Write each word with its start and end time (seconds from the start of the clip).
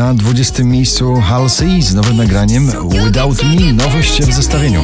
Na 0.00 0.14
20 0.14 0.64
miejscu 0.64 1.20
Halsey 1.20 1.82
z 1.82 1.94
nowym 1.94 2.16
nagraniem 2.16 2.72
Without 2.88 3.42
Me, 3.42 3.72
nowość 3.72 4.22
w 4.22 4.34
zestawieniu. 4.34 4.82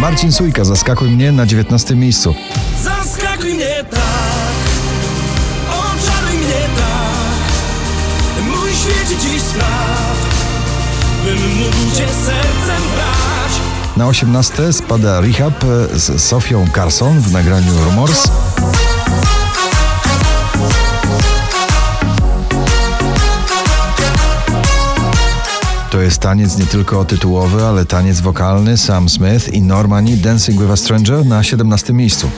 Marcin 0.00 0.32
Sujka, 0.32 0.64
zaskakuj 0.64 1.10
mnie 1.10 1.32
na 1.32 1.46
19 1.46 1.96
miejscu. 1.96 2.34
Zaskakuj 2.82 3.54
mnie 3.54 3.84
tak, 3.90 4.00
oczaruj 5.68 6.38
mnie 6.38 6.68
tak, 6.76 8.44
mój 8.44 8.70
świecie 8.70 9.20
dziś 9.20 9.42
spraw, 9.42 10.33
sercem 12.24 12.82
brać. 12.94 13.60
Na 13.96 14.06
18 14.06 14.72
spada 14.72 15.20
Rehab 15.20 15.64
z 15.94 16.22
Sofią 16.22 16.66
Carson 16.74 17.20
w 17.20 17.32
nagraniu 17.32 17.72
Rumors. 17.84 18.28
To 25.90 26.00
jest 26.00 26.20
taniec 26.20 26.58
nie 26.58 26.66
tylko 26.66 27.04
tytułowy, 27.04 27.64
ale 27.64 27.84
taniec 27.84 28.20
wokalny 28.20 28.78
Sam 28.78 29.08
Smith 29.08 29.48
i 29.48 29.62
Normani 29.62 30.16
Dancing 30.16 30.60
with 30.60 30.70
a 30.70 30.76
Stranger 30.76 31.26
na 31.26 31.42
17 31.42 31.92
miejscu. 31.92 32.30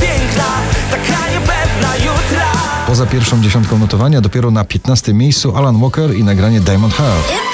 Piękna, 0.00 0.44
taka 0.90 1.30
niepewna 1.30 1.96
jutra. 1.96 2.52
Poza 2.86 3.06
pierwszą 3.06 3.42
dziesiątką 3.42 3.78
notowania 3.78 4.20
dopiero 4.20 4.50
na 4.50 4.64
15 4.64 5.14
miejscu 5.14 5.56
Alan 5.56 5.80
Walker 5.80 6.16
i 6.16 6.24
nagranie 6.24 6.60
Diamond 6.60 6.94
Heart. 6.94 7.51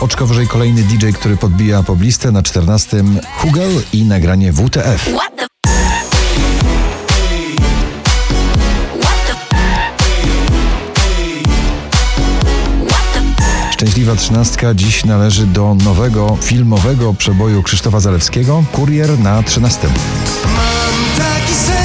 Oczko 0.00 0.26
wyżej 0.26 0.48
kolejny 0.48 0.82
DJ, 0.82 1.10
który 1.10 1.36
podbija 1.36 1.82
poblistę 1.82 2.32
na 2.32 2.42
14 2.42 3.04
Hugel 3.36 3.70
i 3.92 4.04
nagranie 4.04 4.52
WTF. 4.52 5.10
Szczęśliwa 13.72 14.16
trzynastka 14.16 14.74
dziś 14.74 15.04
należy 15.04 15.46
do 15.46 15.74
nowego 15.84 16.36
filmowego 16.40 17.14
przeboju 17.14 17.62
Krzysztofa 17.62 18.00
Zalewskiego 18.00 18.64
Kurier 18.72 19.18
na 19.18 19.42
13. 19.42 19.88
Mam 20.44 21.26
taki 21.26 21.54
sen, 21.54 21.77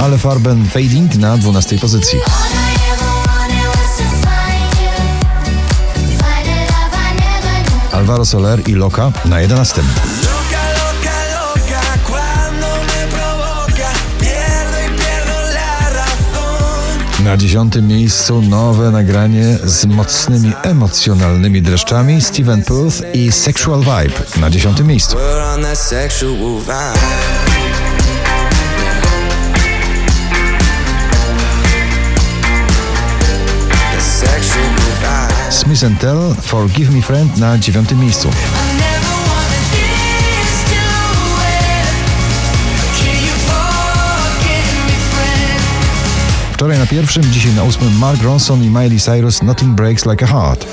Ale 0.00 0.18
Farben 0.18 0.66
Fading 0.66 1.14
na 1.14 1.36
12 1.36 1.78
pozycji. 1.78 2.18
Alvaro 7.92 8.24
Soler 8.24 8.68
i 8.68 8.74
Loka 8.74 9.12
na 9.24 9.40
11. 9.40 9.82
Loca, 9.82 10.62
loca, 10.78 11.14
loca, 11.34 11.80
cuando 12.06 12.66
me 12.66 13.06
provoca, 13.10 13.90
pierdo 14.20 14.78
y. 17.20 17.22
Na 17.24 17.36
dziesiątym 17.36 17.88
miejscu 17.88 18.42
nowe 18.42 18.90
nagranie 18.90 19.58
z 19.64 19.84
mocnymi 19.84 20.52
emocjonalnymi 20.62 21.62
dreszczami 21.62 22.22
Steven 22.22 22.62
Puth 22.62 22.96
i 23.14 23.32
Sexual 23.32 23.80
Vibe 23.80 24.40
na 24.40 24.50
dziesiątym 24.50 24.86
miejscu. 24.86 25.16
Vibe. 35.76 35.88
Smith 35.88 36.00
Tell 36.00 36.34
Forgive 36.42 36.90
Me 36.90 37.02
Friend 37.02 37.36
na 37.36 37.58
dziewiątym 37.58 38.00
miejscu. 38.00 38.30
Wczoraj 46.52 46.78
na 46.78 46.86
pierwszym, 46.86 47.22
dzisiaj 47.32 47.52
na 47.52 47.62
ósmym 47.62 47.98
Mark 47.98 48.22
Ronson 48.22 48.64
i 48.64 48.70
Miley 48.70 49.00
Cyrus 49.00 49.42
Nothing 49.42 49.74
Breaks 49.74 50.06
Like 50.06 50.24
a 50.24 50.28
Heart. 50.28 50.66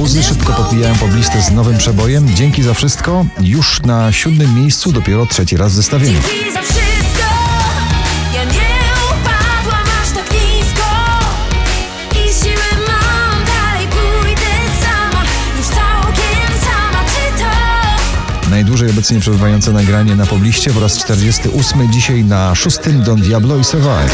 Zołzy 0.00 0.22
szybko 0.22 0.52
podbijają 0.52 0.94
poblistę 0.94 1.42
z 1.42 1.50
nowym 1.50 1.78
przebojem. 1.78 2.34
Dzięki 2.34 2.62
za 2.62 2.74
wszystko. 2.74 3.26
Już 3.40 3.82
na 3.82 4.12
siódmym 4.12 4.54
miejscu 4.54 4.92
dopiero 4.92 5.26
trzeci 5.26 5.56
raz 5.56 5.72
w 5.72 5.74
zestawieniu. 5.74 6.18
Tak 6.20 6.30
Najdłużej 18.50 18.90
obecnie 18.90 19.20
przebywające 19.20 19.72
nagranie 19.72 20.16
na 20.16 20.26
pobliście 20.26 20.70
po 20.70 20.80
raz 20.80 20.98
48 20.98 21.92
dzisiaj 21.92 22.24
na 22.24 22.54
szóstym 22.54 23.02
Don 23.02 23.20
Diablo 23.20 23.56
i 23.56 23.64
Survive. 23.64 24.10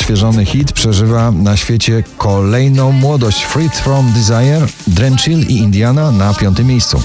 Odświeżony 0.00 0.44
hit 0.44 0.72
przeżywa 0.72 1.30
na 1.30 1.56
świecie 1.56 2.02
kolejną 2.16 2.92
młodość. 2.92 3.44
Freed 3.44 3.76
from 3.76 4.12
Desire, 4.12 4.66
Drenchill 4.86 5.46
i 5.48 5.56
Indiana 5.56 6.10
na 6.12 6.34
piątym 6.34 6.66
miejscu. 6.66 7.02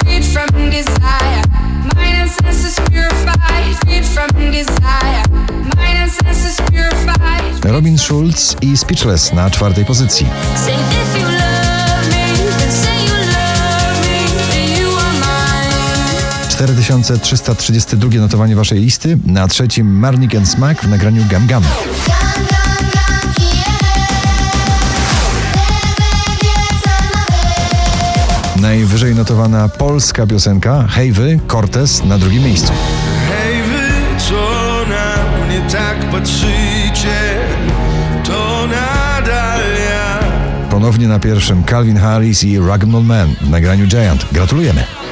Robin 7.64 7.98
Schulz 7.98 8.56
i 8.62 8.78
Speechless 8.78 9.34
na 9.34 9.50
czwartej 9.50 9.86
pozycji. 9.86 10.26
Me, 10.26 10.72
then 12.60 12.72
say 12.72 13.06
you 13.06 13.14
love 13.14 14.02
me, 14.02 14.44
then 14.50 14.82
you 14.82 14.90
are 14.98 15.14
mine. 15.14 16.50
4332 16.50 18.10
notowanie 18.20 18.56
waszej 18.56 18.80
listy. 18.80 19.18
Na 19.26 19.48
trzecim 19.48 20.00
Marnik 20.00 20.36
and 20.36 20.50
Smack 20.50 20.84
w 20.84 20.90
nagraniu 20.90 21.26
Gam 21.30 21.48
Gam. 21.48 21.64
Najwyżej 28.76 29.16
notowana 29.16 29.70
polska 29.70 30.28
piosenka 30.28 30.88
Hej 30.90 31.12
Wy, 31.12 31.40
Cortez 31.48 32.04
na 32.04 32.18
drugim 32.18 32.44
miejscu. 32.44 32.74
Hej 33.28 33.62
wy, 33.64 34.20
co 34.30 34.36
na 34.90 35.46
mnie 35.46 35.62
tak 35.72 36.12
patrzycie, 36.12 37.38
to 38.24 38.68
nadal 38.68 39.62
ja. 39.90 40.20
Ponownie 40.70 41.08
na 41.08 41.20
pierwszym 41.20 41.64
Calvin 41.64 41.98
Harris 41.98 42.44
i 42.44 42.60
Rag'n'Ball 42.60 43.04
Man 43.04 43.36
w 43.42 43.50
nagraniu 43.50 43.88
Giant. 43.88 44.26
Gratulujemy. 44.32 45.05